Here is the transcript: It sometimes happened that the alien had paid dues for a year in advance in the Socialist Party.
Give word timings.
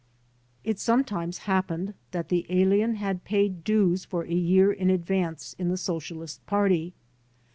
It 0.63 0.79
sometimes 0.79 1.37
happened 1.45 1.93
that 2.09 2.29
the 2.29 2.47
alien 2.49 2.95
had 2.95 3.23
paid 3.23 3.63
dues 3.63 4.03
for 4.03 4.23
a 4.23 4.33
year 4.33 4.71
in 4.71 4.89
advance 4.89 5.53
in 5.59 5.67
the 5.69 5.77
Socialist 5.77 6.43
Party. 6.47 6.93